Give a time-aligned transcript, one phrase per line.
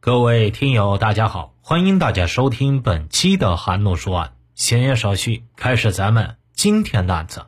[0.00, 4.32] 各位听友，大家好，欢迎大家收听本期的韩诺说案。
[4.54, 7.46] 闲言少叙，开始咱们今天的案子。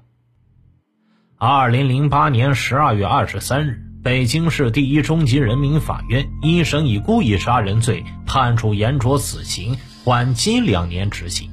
[1.38, 11.48] 二零零八年十二月二十三日，北京市第一中级人民法院一审以故意杀人罪判处严卓死刑，缓期两年执行。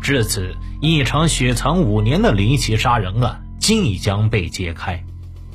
[0.00, 5.04] 至此，一场雪藏五年的离奇杀人案即将被揭开。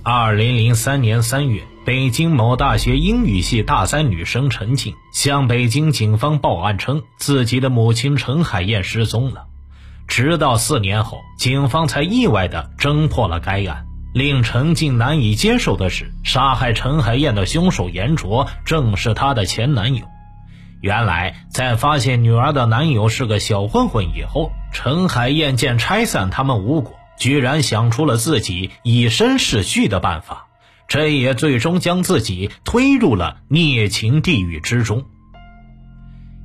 [0.03, 1.63] 二零零三年三月。
[1.89, 9.47] 北京某大学英语系大三女生陈静向北京警方报案称，自己的母亲陈海燕失踪了。
[10.07, 13.87] 直到四年后，警方才意外地侦破了该案。
[14.13, 20.05] 令陈静难以接受的是，杀害陈海燕的凶手严卓正是她的前男友。
[20.81, 30.48] 原来，在发现女儿的男友是个小混混以后，陈海燕见拆散他们无果，居然想出了自己以身试婿的办法。
[30.89, 35.05] 这也最终将自己推入了孽情地狱之中。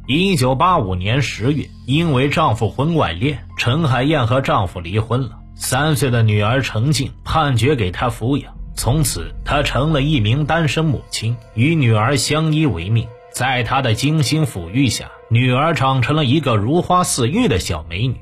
[0.06, 5.38] 一九八五年十月，因为丈夫婚外恋，陈海燕和丈夫离婚了。
[5.54, 13.08] 三岁的女儿陈静判决给她抚养，从此她成了一名单身母亲，与女儿相依为命。
[13.32, 18.16] 在她的精心抚育下，女儿长成了一个如花似玉的小美女。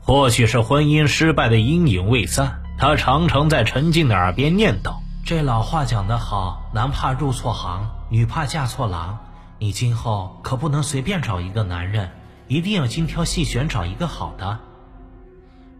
[0.00, 5.03] 或许是婚姻失败的阴影未散，她常常在陈静的耳边念叨。
[5.24, 9.18] 这老话讲得好，男怕入错行，女怕嫁错郎。
[9.58, 12.10] 你今后可不能随便找一个男人，
[12.46, 14.58] 一定要精挑细选找一个好的。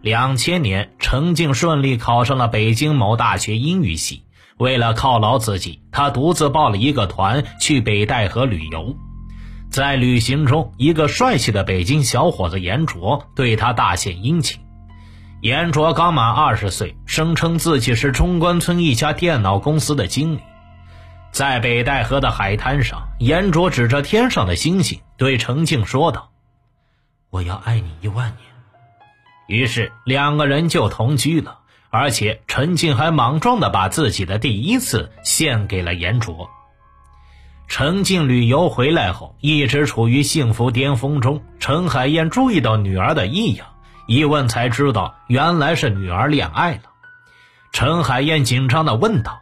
[0.01, 4.25] 两千年，陈静顺利考上了北京某大学英语系。
[4.57, 8.97] 为了犒劳自己，她独自报了一个团去北戴河旅游。
[9.69, 14.64] 在旅行中，一个帅气的北京小伙子严卓对她大献殷勤。
[15.45, 20.41] 严卓刚满二十岁，声称自己是中关村一家电脑公司的经理。
[21.33, 26.31] 在北戴河的海滩上，严卓指着天上的星星，对程静说道
[27.29, 28.39] ：“我要爱你一万年。”
[29.47, 31.59] 于是两个人就同居了，
[31.91, 36.49] 而且陈静还莽撞地把自己的第一次献给了严卓。
[37.69, 41.43] 陈静旅游回来后，一直处于幸福巅峰中。
[41.61, 43.67] 陈海燕注意到女儿的异样。
[44.07, 46.83] 一问才知道，原来是女儿恋爱了。
[47.73, 49.41] 陈海燕紧张的问道：“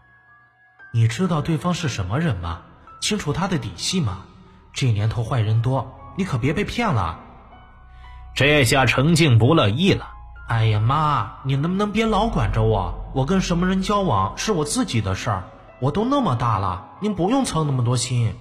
[0.94, 2.60] 你知道对方是什么人吗？
[3.00, 4.18] 清楚他的底细吗？
[4.72, 7.18] 这年头坏人多，你可别被骗了。”
[8.34, 10.08] 这下陈静不乐意了
[10.48, 12.94] ：“哎呀妈，你能不能别老管着我？
[13.14, 15.44] 我跟什么人交往是我自己的事儿，
[15.80, 18.34] 我都那么大了，您不用操那么多心。”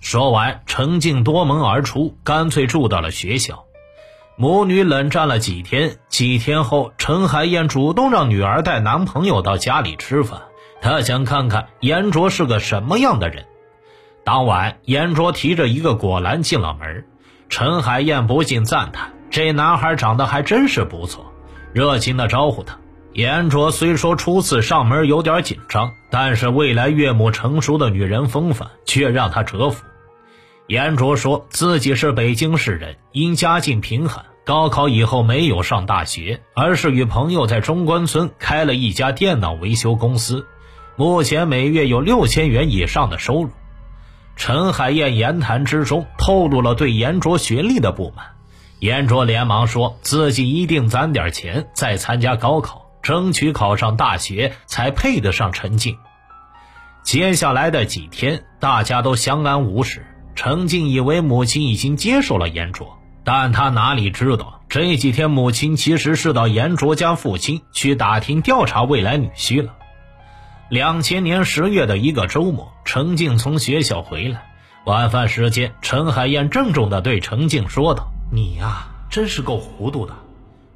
[0.00, 3.64] 说完，陈静夺门而出，干脆住到了学校。
[4.40, 10.42] 母女冷战了几天，几天后，陈海燕主动让女儿带男朋友到家里吃饭，
[10.80, 13.46] 她想看看严卓是个什么样的人。
[14.22, 17.04] 当晚，严卓提着一个果篮进了门，
[17.48, 21.32] 陈海燕不禁赞叹：“这男孩长得还真是不错。”
[21.74, 22.78] 热情地招呼他。
[23.14, 29.84] 严卓虽说初次上门有点紧张，但是未来岳母成熟的女人风范却让他折服。
[30.68, 40.46] 严卓说自己是北京市人，因家境贫寒，高考以后没有上大学，而是与朋友在中关村开了一家电脑维修公司，
[40.94, 43.50] 目前每月有六千元以上的收入。
[44.36, 48.26] 陈海燕言谈之中透露了对严卓学历的不满，
[48.78, 55.96] 严卓连忙说自己一定攒点钱再参加高考，争取考上大学才配得上陈静。
[57.02, 60.04] 接下来的几天，大家都相安无事。
[60.38, 69.74] 程静以为母亲已经接受了严卓，但他哪里知道，这几天母亲其实是到严卓家父亲去打听调查未来女婿了。
[70.70, 74.48] 两千年十月的一个周末，程静从学校回来，
[74.84, 80.14] 晚饭时间，陈海燕郑重地对程静说道：“你呀，真是够糊涂的。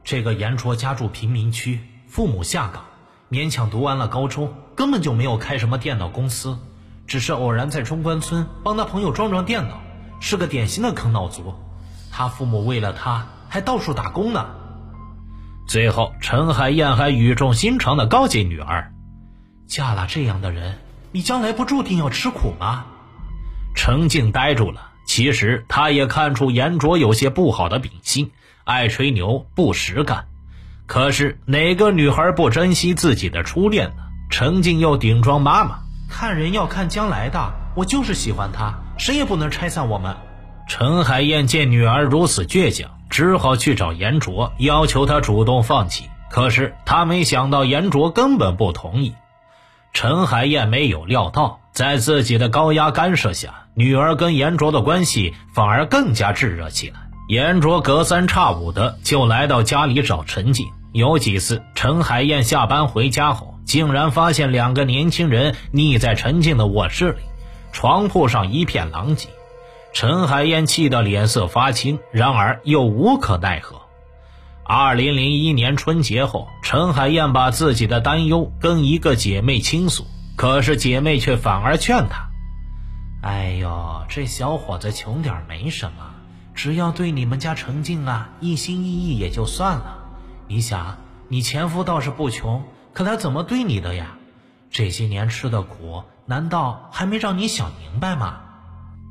[0.02, 2.82] 这个严卓家住贫民区，父母下岗，
[3.30, 6.58] 勉强读完了高中，根本就没有开什么电脑公司。”
[7.06, 9.80] 只是偶然在中关村帮他朋友装装电脑，
[10.20, 11.54] 是个典型的坑脑族。
[12.10, 14.46] 他父母为了他还到处打工呢。
[15.66, 18.92] 最后，陈海燕还语重心长的告诫女儿
[19.66, 20.78] ：“嫁了这样的人，
[21.12, 22.84] 你将来不注定要吃苦吗？”
[23.74, 24.90] 程静呆住了。
[25.06, 28.30] 其实，他也看出严卓有些不好的秉性，
[28.64, 30.26] 爱吹牛，不实干。
[30.86, 34.02] 可是，哪个女孩不珍惜自己的初恋呢？
[34.30, 35.81] 程静又顶撞妈妈。
[36.12, 40.14] 看人要看将来的，我就是喜欢他，谁也不能拆散我们。
[40.68, 46.10] 陈海燕见女儿如此倔强，只好去找严卓，要求他主动放弃。
[46.30, 49.14] 可是他没想到严卓根本不同意。
[49.94, 57.00] 陈海燕没有料到，在自己的高压干涉下，女儿跟严卓的关系反而更加炙热起来。
[57.28, 67.18] 严卓隔三差五的就来到家里找陈静，有几次陈海燕下班回家后，竟然发现两个年轻人腻在陈静的卧室里，
[67.72, 69.28] 床铺上一片狼藉。
[69.92, 73.82] 陈海燕气得脸色发青，然而又无可奈何。
[74.64, 80.06] 二零零一年春节后，陈海燕把自己的担忧跟一个姐妹倾诉，
[80.36, 82.30] 可是姐妹却反而劝她
[83.22, 86.14] ：“哎呦，这小伙子穷点没什么，
[86.54, 89.98] 只要对你们家陈静啊一心一意也就算了。
[90.48, 90.96] 你想，
[91.28, 92.62] 你前夫倒是不穷，
[92.92, 94.16] 可他怎么对你的呀？
[94.70, 98.40] 这些年吃的苦，难道还没让你想明白吗？”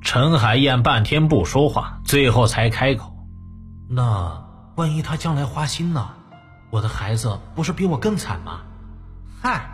[0.03, 3.13] 陈海燕半天不说话，最后才开口
[3.89, 4.45] ：“那……”
[4.75, 6.09] 万一他将来花心呢？
[6.69, 8.61] 我的孩子不是比我更惨吗？
[9.41, 9.69] 嗨，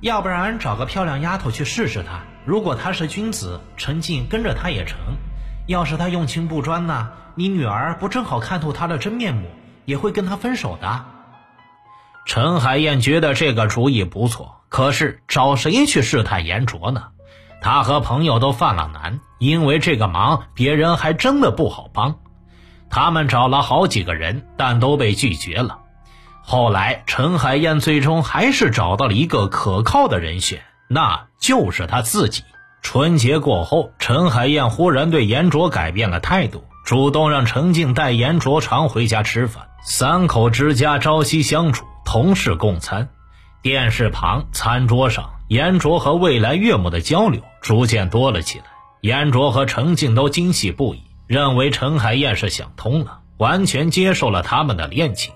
[0.00, 2.20] 要不然找个漂亮丫头去试试他。
[2.44, 4.98] 如果他是君子，陈静跟着他也成；
[5.66, 7.08] 要是他用情不专呢？
[7.34, 9.48] 你女儿不正好看透他的真面目，
[9.86, 11.04] 也会跟他分手的。
[12.26, 17.04] 陈海燕觉得这个主意不错，可是找谁去试探严卓呢？
[17.62, 22.16] 他和朋友都犯了难，因为这个忙别人还真的不好帮。
[22.90, 25.78] 他们找了好几个人，但都被拒绝了。
[26.42, 32.42] 后来，陈海燕最终还是找到了一个可靠的人选，那就是他自己。
[32.82, 39.68] 春节过后，陈海燕忽然对严卓改变了态度，主动让陈静带严卓常回家吃饭。
[39.88, 43.08] 三口之家朝夕相处，同事共餐。
[43.62, 48.64] 电视旁，餐桌上，严卓和未来岳母的交流逐渐多了起来。
[49.00, 51.02] 严卓和陈静都惊喜不已。
[51.28, 55.32] 认为陈海燕是想通了，完全接受了他们的恋情。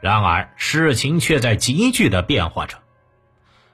[0.00, 2.78] 然而事情却在急剧的变化着。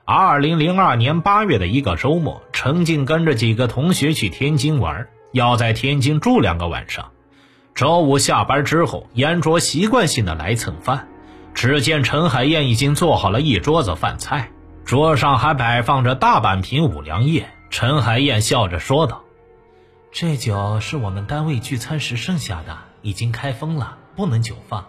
[0.03, 7.11] 二零零二年八月的一个周末，陈静跟着几个同学去天津玩，要在天津住两个晚上。
[7.73, 11.07] 周五下班之后，严卓习惯性的来蹭饭。
[11.53, 14.49] 只见陈海燕已经做好了一桌子饭菜，
[14.85, 17.47] 桌上还摆放着大半瓶五粮液。
[17.69, 19.21] 陈海燕笑着说道。
[20.11, 24.85] 这酒是我们单位聚餐时剩下的，已经开封了，不能久放。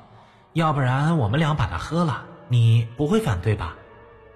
[0.53, 3.75] 要不然我们俩把它喝了，你不会反对吧？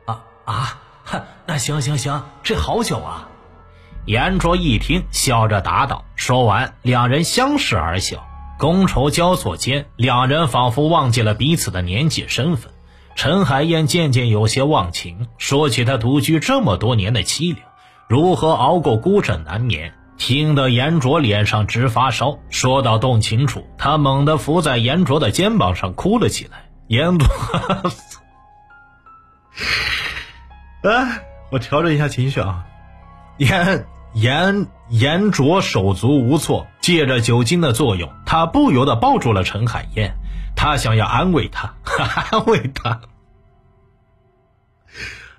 [0.06, 3.28] 啊啊，哼，那行行行，这好酒啊！
[4.04, 6.04] 严卓一听，笑着答道。
[6.14, 8.24] 说完，两人相视而笑，
[8.58, 12.72] 觥筹交错间，两人仿佛忘记了彼此的年纪、身份。
[13.14, 17.66] 陈海燕渐渐有些忘情，说起她独居这么多年的凄凉，
[18.08, 19.92] 如何熬过孤枕难眠。
[20.18, 26.70] 听得严卓脸上直发烧，说到动情处，他猛地伏在严卓的肩膀上哭了起来。
[26.88, 27.28] 严卓，
[30.90, 31.20] 哎，
[31.50, 32.64] 我调整一下情绪啊。
[33.36, 40.14] 严严严卓手足无措，借着酒精的作用，他不由得抱住了陈海燕，
[40.56, 41.74] 他想要安慰她，
[42.30, 43.00] 安慰她。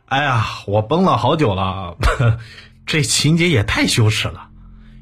[0.06, 1.98] 哎呀，我崩了好久了，
[2.86, 4.50] 这情节也太羞耻了。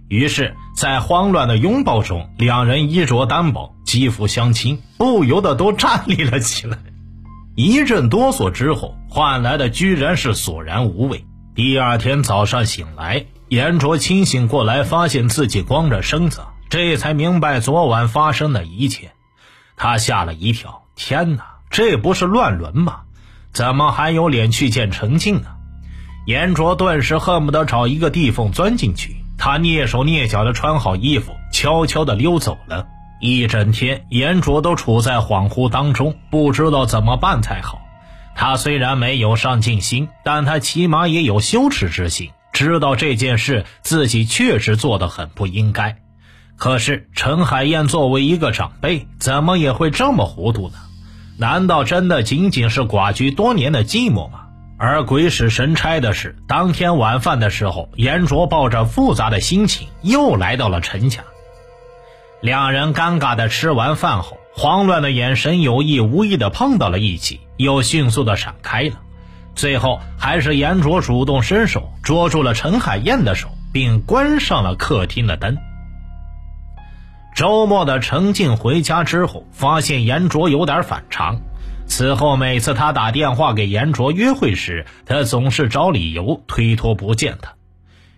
[0.08, 6.78] 于是，在慌乱的拥抱中，两人衣着单薄，肌肤相亲，不由得都站立了起来。
[7.56, 11.26] 一阵哆嗦之后，换来的居然是索然无味。
[11.56, 19.12] 第二天早上醒来，严卓清醒过来，发现自己光着身子，这才明白昨晚发生的一切。
[19.78, 23.02] 他吓了一跳，天哪，这不是乱伦吗？
[23.54, 25.50] 怎么还有脸去见陈静呢？
[26.26, 29.18] 严卓顿时恨不得找一个地缝钻进去。
[29.38, 32.88] 他蹑手蹑脚地穿好衣服，悄悄地溜走了。
[33.22, 37.80] 一整天，严卓都处在恍惚当中，不知道怎么办才好。
[38.34, 45.98] 他虽然没有上进心，但他起码也有羞耻之心，知道这件事自己确实做得很不应该。
[46.56, 50.76] 可是陈海燕作为一个长辈，怎么也会这么糊涂呢？
[51.38, 54.46] 难道真的仅仅是寡居多年的寂寞吗？
[54.78, 61.26] 而鬼使神差的是，当天晚饭的时候，严卓抱着复杂的心情又来到了陈家。
[62.42, 69.02] 两人尴尬的吃完饭后，慌乱的眼神有意无意的碰到了一起，又迅速的闪开了。
[69.56, 75.58] 最后，还是严卓主动伸手捉住了陈海燕的手，并关上了客厅的灯。
[77.34, 81.42] 周末的陈静回家之后，发现严卓有点反常。
[81.88, 87.54] 此后，每次他打电话给严卓约会时，他总是找理由推脱不见他。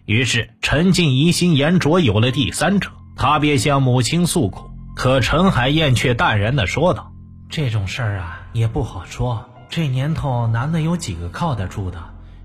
[0.06, 4.70] 于是，陈静疑心严卓有了第三者，他便向母亲诉苦。
[4.96, 7.12] 可陈海燕却淡然地说道
[7.52, 9.46] ：“这种事儿啊，也不好说。
[9.70, 12.00] 这年头，男的有几个靠得住的？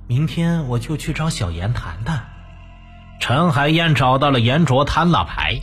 [0.06, 2.24] 明天我就去找小严谈谈。”
[3.20, 5.60] 陈海燕找到了严卓摊了牌。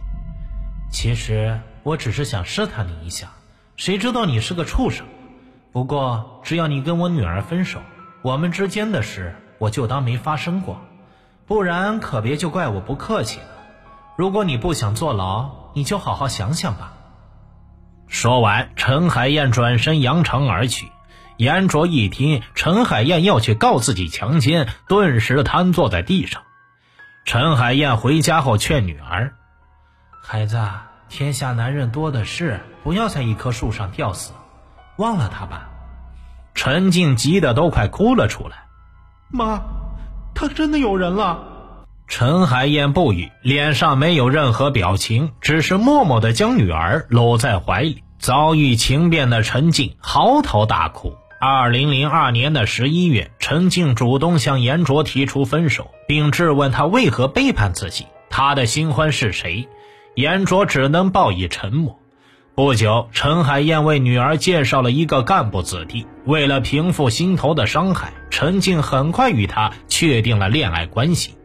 [0.90, 3.28] 其实我只是想试探你一下，
[3.76, 5.06] 谁知道你是个畜生。
[5.72, 7.80] 不过只要你跟我女儿分手，
[8.24, 10.80] 我们之间的事我就当没发生过。
[11.46, 13.46] 不然可别就怪我不客气了。
[14.18, 16.94] 如果你不想坐牢，你就好好想想吧。
[18.08, 20.90] 说完，陈海燕转身扬长而去。
[21.40, 26.42] 严卓一听陈海燕要去告自己强奸，顿时瘫坐在地上。
[27.24, 29.34] 陈海燕回家后劝女儿
[30.22, 30.62] ：“孩子，
[31.08, 34.34] 天下男人多的是，不要在一棵树上吊死，
[34.98, 35.70] 忘了他吧。”
[36.56, 38.66] 陈静急得都快哭了出来
[39.32, 39.62] ：“妈。”
[40.36, 41.86] 他真的有人了。
[42.10, 48.04] 陈海燕不语，脸上没有任何表情，只是默默地将女儿搂在怀里。
[48.20, 51.16] 遭遇情变的陈静嚎啕大哭。
[51.42, 59.70] 二零零二年的十一月，陈静主动向严卓提出分手，并质问他为何背叛自己，他的新欢是谁。
[60.16, 61.98] 严卓只能报以沉默。
[62.56, 66.06] 不久，陈海燕为女儿介绍了一个干部子弟。
[66.26, 71.36] 为了平复心头的伤害，陈静很快与他确定了恋爱关系。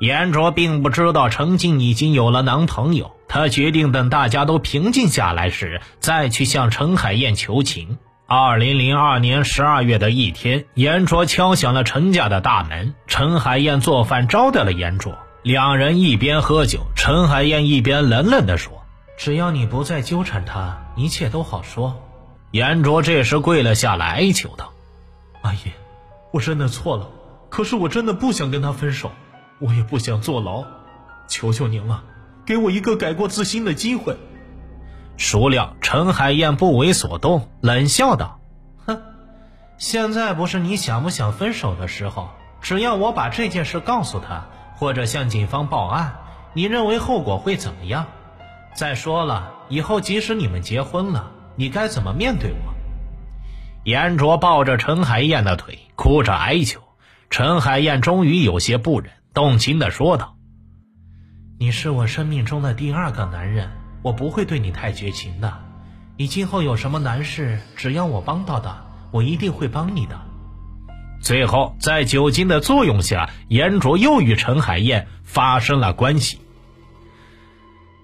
[0.00, 7.98] 严卓并不知道陈静已经有了男朋友，他决定等大家都平静下来时再去向陈海燕求情。
[8.34, 18.86] 二零零二年十二月的一天，严卓敲响了陈家的大门，陈海燕做饭招待了严卓，两人一边喝酒，陈海燕一边冷冷地说。
[19.18, 22.02] 只要你不再纠缠他，一切都好说。
[22.52, 24.72] 严卓这时跪了下来，哀求道
[25.44, 25.70] ：“阿姨，
[26.32, 27.10] 我真的错了，
[27.50, 29.12] 可是我真的不想跟他分手，
[29.58, 30.64] 我也不想坐牢，
[31.28, 32.02] 求求您了，
[32.46, 34.16] 给我一个改过自新的机会。”
[35.16, 38.40] 孰料陈海燕不为所动，冷笑道
[38.86, 39.00] ：“哼，
[39.78, 42.30] 现在不是你想不想分手的时候。
[42.60, 46.14] 只要我把这件事告诉他，或者向警方报案，
[46.54, 48.06] 你认为后果会怎么样？”
[48.74, 52.72] 再说了，以后即使你们结婚了，你该怎么面对我？
[53.84, 56.80] 严卓抱着陈海燕的腿，哭着哀求。
[57.28, 60.36] 陈海燕终于有些不忍，动情地说道
[61.58, 63.70] ：“你是我生命中的第二个男人，
[64.02, 65.52] 我不会对你太绝情的。
[66.16, 70.20] 你今后有什么难事，只要我帮到的，我一定会帮你的。”
[71.22, 76.40] 最后，在酒精的作用下，严卓又与陈海燕发生了关系。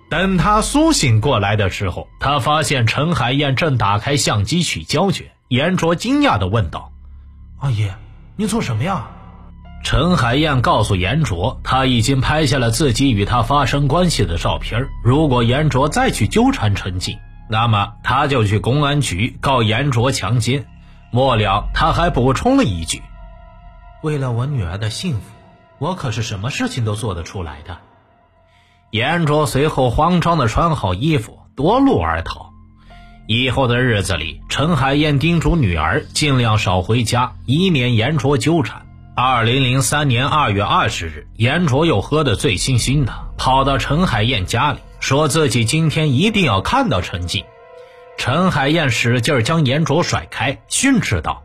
[0.09, 5.33] 等他苏醒过来的时候，他发现陈海燕正打开相机取胶卷。
[5.49, 6.93] 严卓惊讶地问道
[7.59, 7.91] ：“阿姨，
[8.37, 9.09] 你做什么呀？”
[9.83, 14.89] 陈海燕告诉严卓，他已经拍下了自己与他发生关系的照片。
[15.03, 17.19] 如果严卓再去纠缠陈静，
[17.49, 20.67] 那么他就去公安局告严卓强奸。
[21.11, 23.03] 末了，他还补充了一句
[24.03, 25.21] ：“为了我女儿的幸福，
[25.79, 27.79] 我可是什么事情都做得出来的。”
[28.91, 32.53] 严卓随后慌张地穿好衣服，夺路而逃。
[33.27, 38.88] 以后的日子里，陈海燕叮嘱女儿尽量少回家，以免严卓纠缠。
[39.21, 47.45] 二零零三年二月二十日，严卓又喝得醉醺醺的，跑到陈海燕家里，说自己今天一定要看到陈静。
[48.17, 51.43] 陈海燕使劲将严卓甩开，训斥道：“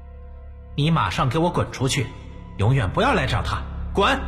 [0.77, 2.05] 你马上给我滚出去，
[2.57, 4.19] 永远不要来找他，滚！”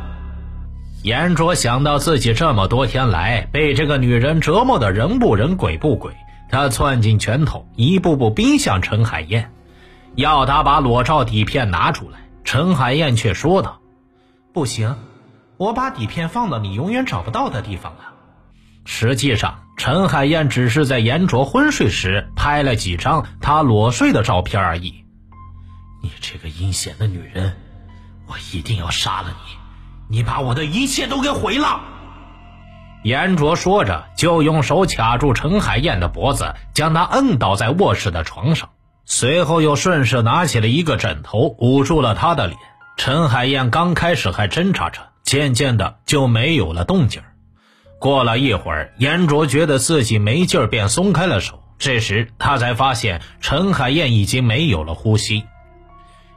[1.04, 6.12] 严卓想到自己这么多天来被这个女人折磨的人不人鬼不鬼，
[6.50, 9.52] 他攥紧拳头，一步步逼向陈海燕，
[10.16, 12.18] 要他把裸照底片拿出来。
[12.46, 13.80] 陈海燕却说道
[14.54, 14.96] ：“不行，
[15.56, 18.14] 我把底片放到你永远找不到的地方了。”
[18.86, 25.04] 实际上，陈海燕只是在严卓昏睡时拍了几张他裸睡的照片而已。
[26.04, 27.56] 你这个阴险的女人，
[28.28, 30.16] 我一定要杀了你！
[30.18, 31.80] 你把我的一切都给毁了！
[33.02, 38.70] 严卓说着，就用手卡住陈海燕的脖子，将她摁倒在卧室的床上，
[39.06, 42.58] 随后又顺势拿起了一个枕头捂住了她的脸。
[42.96, 47.22] 陈海燕刚开始还挣扎着，渐渐的就没有了动静
[47.98, 51.62] 过了一会儿，严卓觉得自己没劲儿，便松开了手。
[51.78, 55.44] 这时他才发现陈海燕已经没有了呼吸。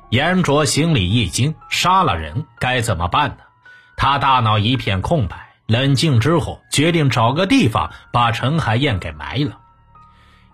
[0.10, 3.38] 严卓心里一惊，杀了人该怎么办呢？
[3.96, 9.58] 他大脑一片空白，冷静之后决定找个地方把陈海燕给埋了。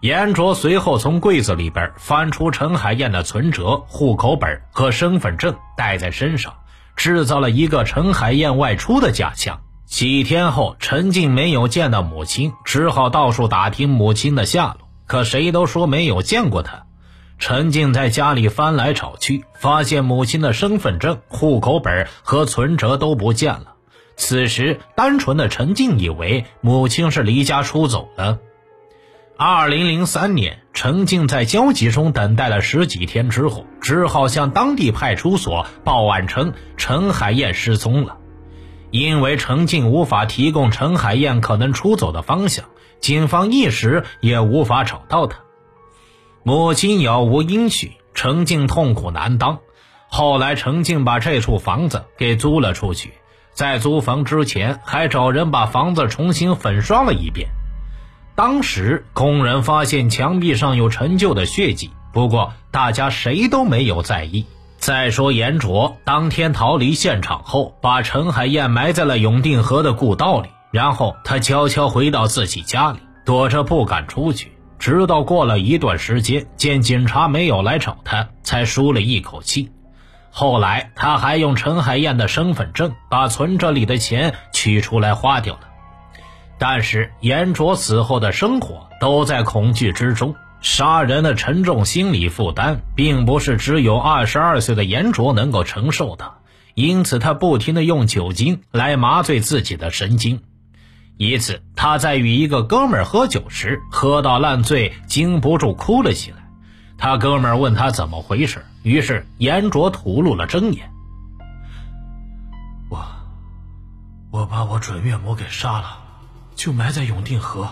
[0.05, 6.53] 严卓随后从柜子里边翻出陈海燕的存折、户口本和身份证，带在身上，
[6.95, 9.61] 制造了一个陈海燕外出的假象。
[9.87, 16.83] 几天后，陈静没有见到母亲，只好到处打听母亲的下落，可谁都说没有见过她。
[17.39, 23.73] 陈静在家里翻来找去，发现母亲的身份证、户口本和存折都不见了。
[24.17, 28.37] 此时，单纯的陈静以为母亲是离家出走了。
[29.37, 38.17] 二零零三年，陈静在焦急中等待了十几天之后，只好向当地派出所报案称陈海燕失踪了。
[38.91, 42.63] 因为陈静无法提供陈海燕可能出走的方向，
[43.01, 45.39] 警方一时也无法找到她。
[46.43, 49.59] 母亲杳无音讯，陈静痛苦难当。
[50.07, 53.11] 后来，陈静把这处房子给租了出去，
[53.53, 57.49] 在租房之前还找人把房子重新粉刷了一遍。
[58.35, 64.45] 当时工人发现墙壁上有陈旧的血迹，不过大家谁都没有在意。
[64.77, 74.51] 再说严卓当天逃离现场后，把陈海燕埋在了永定河的故道里，然后他悄悄回到自己家里，躲着不敢出去。
[74.77, 79.71] 直到过了一段时间，见警察没有来找他，才舒了一口气。
[80.29, 85.61] 后来他还用陈海燕的身份证把存折里的钱取出来花掉了。
[86.57, 96.33] 但是严卓死后的生活都在恐惧之中，杀人的沉重心理负担，并不是只有二十二岁的严卓能够承受的，
[96.73, 100.41] 因此他不停的用酒精来麻醉自己的神经。
[101.17, 106.37] 一次，他在与一个哥们喝酒时，喝到烂醉，禁不住哭了起来。
[106.97, 110.89] 他哥们问他怎么回事，于是严卓吐露了真言
[112.89, 113.05] ：“我，
[114.31, 115.99] 我把我准岳母给杀了。”
[116.55, 117.69] 就埋在永定河。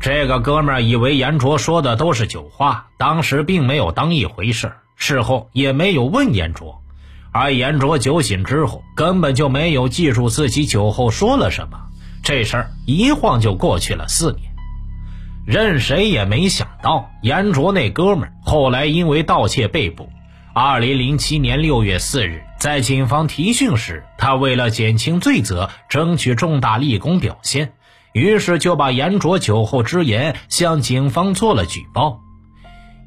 [0.00, 6.82] 这个哥们儿以为严卓说的都是酒话，当时并没有当一回事，事后也没有问严卓。
[7.32, 11.78] 而严卓酒醒之后，根本就没有记住自己酒后说了什么。
[12.22, 14.52] 这事儿一晃就过去了四年。
[15.46, 20.08] 任谁也没想到，严卓那哥们儿后来因为盗窃被捕。
[20.56, 27.72] 二零零七年六月四日，在警方提讯时，他为了减轻罪责，争取重大立功表现，
[28.12, 32.20] 于是就把严卓酒后之言向警方做了举报。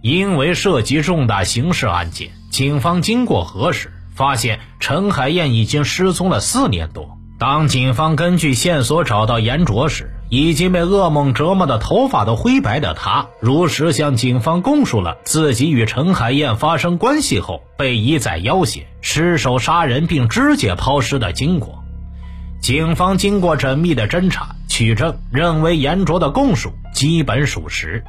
[0.01, 7.17] 因为涉及重大刑事案件，警方经过核实，发现陈海燕已经失踪了四年多。
[7.39, 21.83] 当警方根据线索找到严卓时，已经被噩梦折磨的头发都灰白的他，如实向警方供述了自己与陈海燕发生关系后被一再要挟、失手杀人并肢解抛尸的经过。
[22.59, 28.03] 警方经过缜密的侦查取证，认为严卓的供述基本属实。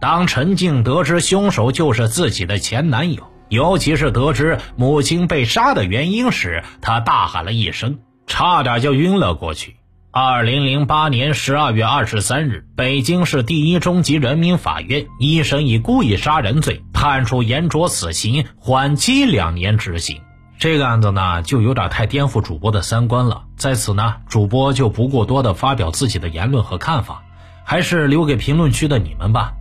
[0.00, 9.76] 当陈静得知凶手就是自己的前男友，尤其是得知母亲被杀的原因时，他大喊了一声，差点就晕了过去。
[10.14, 20.20] 二零零八年十二月二十三日，北京市第一中级人民法院一审以故意杀人罪判处严卓死刑，缓期两年执行。
[20.58, 23.44] 这个案子呢，就有点太颠覆主播的三观了。
[23.56, 27.22] 在此呢，主播就不过多的发表自己的言论和看法，
[27.64, 29.54] 还是留给评论区的你们吧。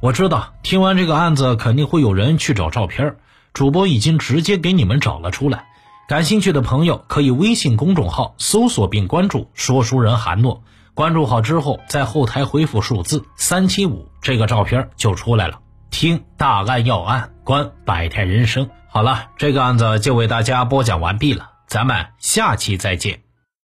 [0.00, 3.14] 我知道听完这个案子，肯定会有人去找照片，
[3.52, 5.66] 主播已经直接给你们找了出来。
[6.12, 15.60] 感兴趣的朋友可以微信公众号搜索并关注“说书人韩诺”，关注好之后，在后台回复数字三七五，这个照片就出来了。
[15.90, 18.68] 听大案要案，观百态人生。
[18.90, 23.21] 好了，这个案子就为大家播讲完毕了，咱们下期再见。